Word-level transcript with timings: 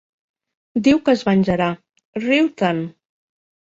Diu 0.87 1.03
que 1.05 1.15
es 1.19 1.23
venjarà: 1.29 1.71
riu-te'n. 2.27 2.85